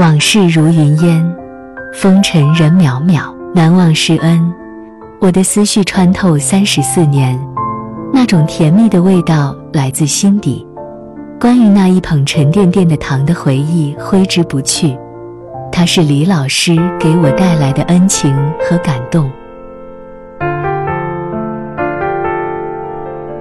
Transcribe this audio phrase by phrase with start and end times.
[0.00, 1.36] 往事如云烟，
[1.92, 4.50] 风尘人渺渺，难忘师恩。
[5.20, 7.38] 我的思绪穿透三十四年，
[8.10, 10.66] 那种甜蜜的味道来自心底。
[11.38, 14.96] 关于那一捧沉甸甸的糖的回忆挥之不去，
[15.70, 19.30] 它是李老师给我带来的恩情和感动。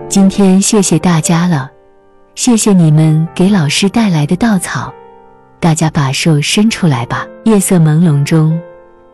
[0.09, 1.71] 今天谢谢大家了，
[2.35, 4.93] 谢谢你们给老师带来的稻草。
[5.59, 7.25] 大家把手伸出来吧。
[7.45, 8.59] 夜色朦胧中，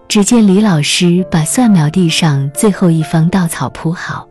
[0.07, 4.27] 只见李老师把蒜苗地上最后一方稻草铺好，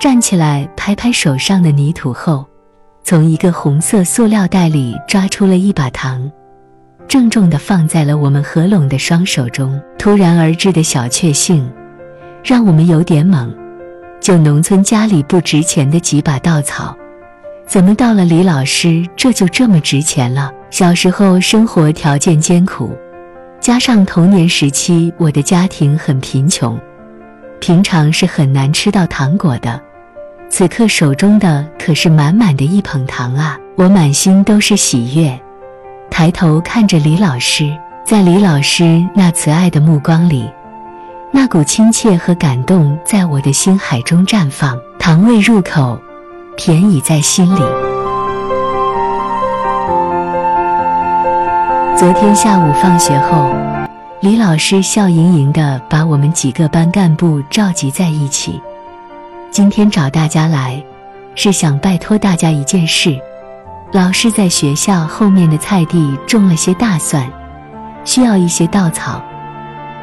[0.00, 2.44] 站起来拍拍手上的泥土后，
[3.02, 6.30] 从一个红色塑料袋里抓出了一把糖，
[7.08, 9.80] 郑重地放在了我们合拢的双手中。
[9.98, 11.70] 突然而至的小确幸，
[12.44, 13.48] 让我们有点懵。
[14.20, 16.94] 就农村家里不值钱的几把稻草，
[17.66, 20.50] 怎么到了李老师这就这么值钱了？
[20.74, 22.98] 小时候生活条件艰苦，
[23.60, 26.76] 加上童年时期我的家庭很贫穷，
[27.60, 29.80] 平常是很难吃到糖果的。
[30.50, 33.56] 此刻手中的可是满满的一捧糖啊！
[33.76, 35.40] 我满心都是喜悦，
[36.10, 37.72] 抬头看着李老师，
[38.04, 40.50] 在李老师那慈爱的目光里。
[41.30, 45.96] 那股亲切和感动在我的心海中绽放，糖味入口，
[46.56, 47.93] 甜已在心里。
[51.96, 53.54] 昨天下午放学后，
[54.20, 58.60] 李老师笑盈盈地把我们几个班干部召集在一起。
[59.52, 60.82] 今天找大家来，
[61.36, 63.16] 是想拜托大家一件事。
[63.92, 67.30] 老师在学校后面的菜地种了些大蒜，
[68.04, 69.22] 需要一些稻草。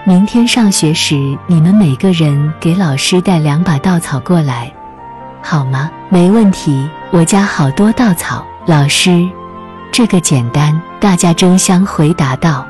[0.06, 4.72] 明天上学时，你们每个人给老师带两把稻草过来，
[5.42, 5.92] 好吗？
[6.08, 8.46] 没问题，我家好多稻草。
[8.66, 9.28] 老师，
[9.92, 10.82] 这个简单。
[11.02, 12.64] 大家争相回答道。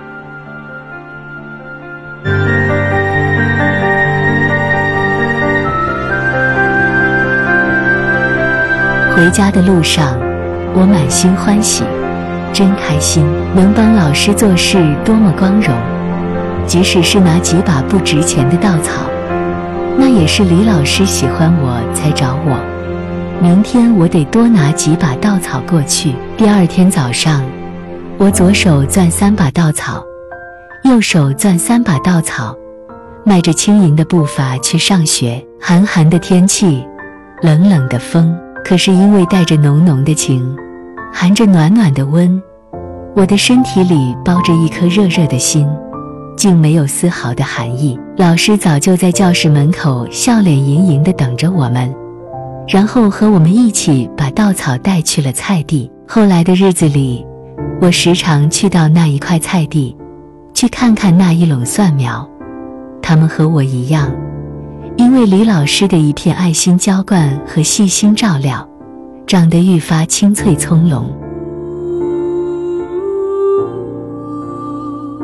[9.13, 10.17] 回家的路上，
[10.73, 11.83] 我满心欢喜，
[12.53, 15.75] 真开心，能帮老师做事，多么光荣。
[16.65, 19.01] 即使是拿几把不值钱的稻草，
[19.97, 22.57] 那也是李老师喜欢我才找我。
[23.41, 26.15] 明天我得多拿几把稻草过去。
[26.37, 27.43] 第二天早上，
[28.21, 30.05] 我左手攥三把稻草，
[30.83, 32.55] 右手攥三把稻草，
[33.25, 35.43] 迈着轻盈的步伐去上学。
[35.59, 36.85] 寒寒的天气，
[37.41, 38.31] 冷冷的风，
[38.63, 40.55] 可是因为带着浓浓的情，
[41.11, 42.39] 含着暖暖的温，
[43.15, 45.67] 我的身体里包着一颗热热的心。
[46.37, 47.99] 竟没有丝毫的寒意。
[48.17, 51.91] 老师早就在教室门口笑脸盈盈地等着我们，
[52.67, 55.91] 然后和我们一起把稻草带去了菜地。
[56.07, 57.25] 后来的日子里，
[57.81, 59.97] 我时常去到那一块菜地，
[60.53, 62.29] 去看看那一垄蒜苗。
[63.01, 64.11] 他们和我一样，
[64.97, 68.69] 因为李老师的一片爱心浇灌和细心照料，
[69.25, 71.05] 长得愈发青翠葱茏。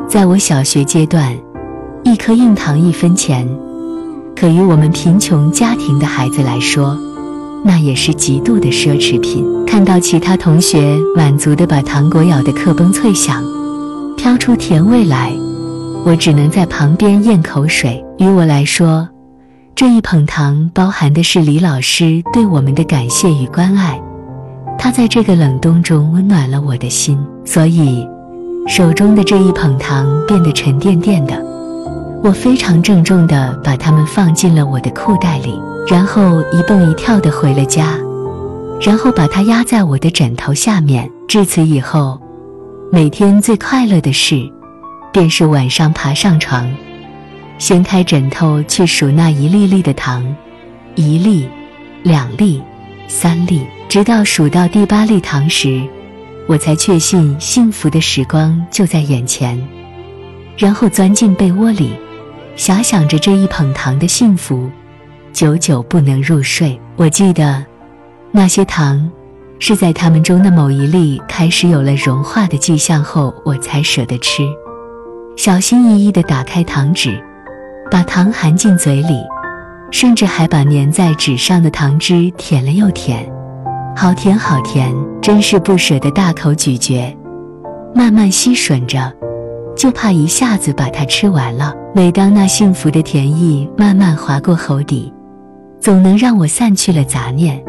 [0.08, 1.32] 在我小学阶段，
[2.02, 3.48] 一颗硬糖一分钱，
[4.34, 6.98] 可于我们贫穷家庭的孩子来说，
[7.64, 9.44] 那也是极度的奢侈品。
[9.66, 13.44] 看到其他同学满足地把糖果咬得磕崩脆响，
[14.16, 15.32] 飘出甜味来，
[16.04, 18.04] 我只能在旁边咽口水。
[18.18, 19.08] 于我来说，
[19.74, 24.00] 这一捧糖包含的是李老师对我们的感谢与关爱，
[24.78, 28.06] 他在这个冷冬中温暖了我的心，所以。
[28.66, 31.42] 手中的这一捧糖变得沉甸甸的，
[32.20, 37.96] 我非常郑重地把它们放进了我的裤袋里，然后一蹦一跳地回了家，
[38.80, 41.08] 然后把它压在我的枕头下面。
[41.28, 42.20] 至此以后，
[42.90, 44.50] 每天最快乐的事，
[45.12, 46.68] 便是晚上爬上床，
[47.56, 50.24] 掀开枕头去数那一粒粒的糖，
[50.96, 51.48] 一粒、
[52.02, 52.60] 两粒、
[53.06, 55.82] 三粒，直到数到第八粒糖时。
[56.48, 59.62] 我才确信幸福的时光就在眼前，
[60.56, 61.92] 然后钻进被窝里，
[62.58, 64.68] 遐想着这一捧糖的幸福，
[65.32, 66.78] 久久不能入睡。
[66.96, 67.64] 我记得，
[68.32, 69.08] 那些糖
[69.60, 74.42] 是在它们中的某一粒开始有了融化的迹象后，我才舍得吃。
[75.36, 77.22] 小心翼翼地打开糖纸，
[77.92, 79.22] 把糖含进嘴里，
[79.92, 83.24] 甚至还把粘在纸上的糖汁舔了又舔。
[83.94, 87.16] 好甜，好甜，真是不舍得大口咀嚼，
[87.94, 89.12] 慢慢吸吮着，
[89.76, 91.72] 就怕一下子把它吃完了。
[91.98, 95.12] 每当那幸福的甜意慢慢划过喉底
[95.80, 97.60] 总能让我散去了杂念。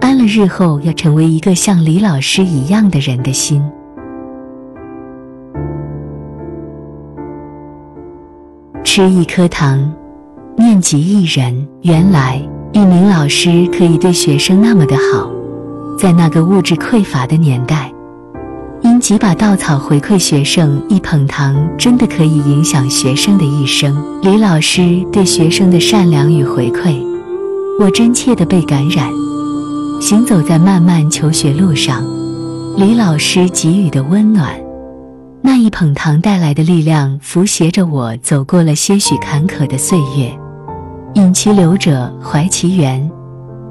[0.00, 3.62] 安了日后要成为一个像李老师一样的人的心。
[8.82, 9.94] 吃一颗糖
[10.56, 12.42] 念及一人原来
[12.72, 15.30] 一名老师可以对学生那么的好
[15.96, 17.92] 在那个物质匮乏的年代
[18.86, 23.92] 因几把稻草回馈学生一捧糖，真的可以影响学生的一生。
[24.22, 26.96] 李老师对学生的善良与回馈，
[27.80, 29.10] 我真切的被感染。
[30.00, 32.00] 行走在漫漫求学路上，
[32.76, 34.54] 李老师给予的温暖。
[35.42, 40.32] 那一捧糖带来的力量，扶携着我走过了些许坎坷的岁月。
[41.14, 43.00] 饮其流者，怀其源；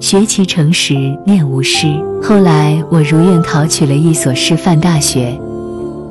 [0.05, 0.93] 学其诚实，
[1.25, 1.87] 念无师。
[2.21, 5.35] 后来我如愿考取了一所师范大学，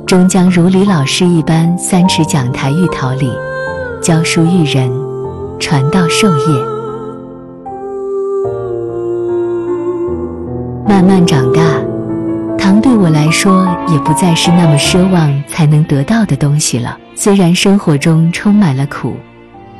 [0.05, 3.31] 终将如李老师一般，三尺讲台育桃李，
[4.01, 4.91] 教书育人，
[5.61, 6.43] 传道授业。
[10.85, 11.61] 慢慢长大。
[12.57, 16.97] 糖对我来说也不再是那么奢望才能得到的东西了。
[17.15, 19.13] 虽然生活中充满了苦，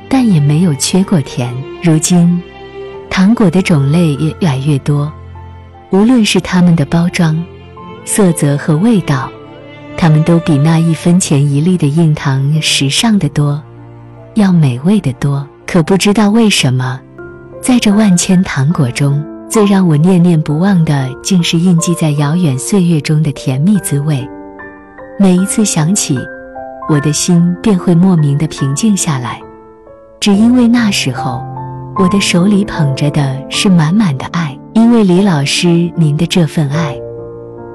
[0.07, 1.53] 但也没有缺过甜。
[1.83, 2.41] 如今，
[3.17, 5.09] 糖果的种类也越来越多，
[5.89, 7.41] 无论是它们的包装、
[8.03, 9.31] 色泽和味道，
[9.95, 13.63] 它们都比那一分钱一粒的硬糖时尚的多，
[14.33, 15.47] 要美味的多。
[15.65, 16.99] 可不知道为什么，
[17.61, 19.25] 在这万千糖果中。
[19.49, 24.27] 最让我念念不忘的，竟是印记在遥远岁月中的甜蜜滋味。
[25.17, 26.19] 每一次想起，
[26.89, 29.41] 我的心便会莫名的平静下来，
[30.19, 31.41] 只因为那时候，
[31.97, 34.57] 我的手里捧着的是满满的爱。
[34.73, 36.99] 因为李老师您的这份爱，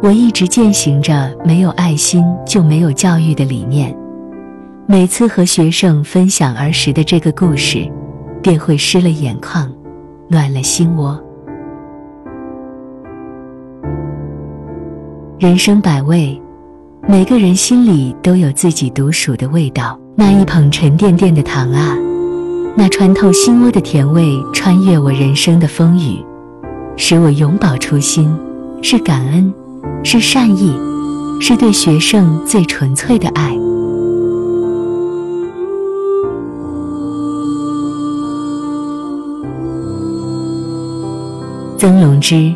[0.03, 3.97] 我一直践行着没有爱心就没有教育的理念。
[4.87, 7.91] 每次和学生分享儿时的这个故事，
[8.43, 9.73] 便会湿了眼眶，
[10.29, 11.19] 暖了心窝。
[15.39, 16.39] 人生百味，
[17.09, 19.99] 每个人心里都有自己独属的味道。
[20.15, 21.97] 那一捧沉甸甸的糖啊，
[22.81, 26.25] 那穿透心窝的甜味，穿越我人生的风雨，
[26.97, 28.35] 使我永葆初心。
[28.81, 29.53] 是感恩，
[30.03, 30.75] 是善意，
[31.39, 33.51] 是对学生最纯粹的爱。
[41.77, 42.55] 曾龙之，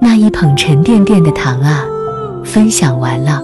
[0.00, 1.84] 那一捧沉甸甸的糖啊。
[2.44, 3.42] 分享完了。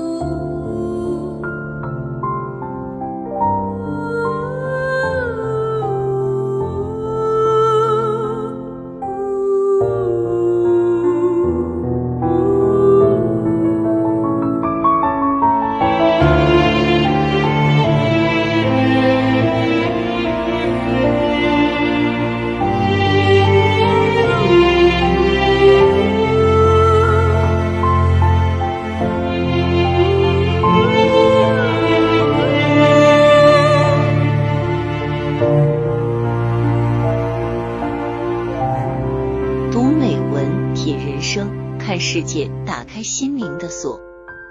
[42.94, 44.00] 开心灵的锁。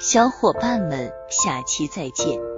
[0.01, 2.52] 小伙伴们，下期再见。